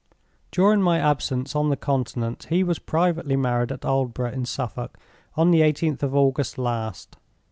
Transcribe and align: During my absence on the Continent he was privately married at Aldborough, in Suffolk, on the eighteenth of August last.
During 0.49 0.81
my 0.81 0.97
absence 0.97 1.55
on 1.55 1.69
the 1.69 1.77
Continent 1.77 2.47
he 2.49 2.63
was 2.63 2.79
privately 2.79 3.35
married 3.35 3.71
at 3.71 3.85
Aldborough, 3.85 4.33
in 4.33 4.45
Suffolk, 4.45 4.97
on 5.37 5.51
the 5.51 5.61
eighteenth 5.61 6.01
of 6.01 6.15
August 6.15 6.57
last. 6.57 7.17